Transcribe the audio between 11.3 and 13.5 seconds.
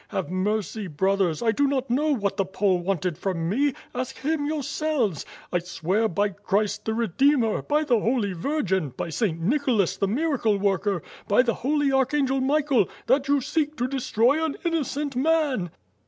the Holy Archangel Michael, that you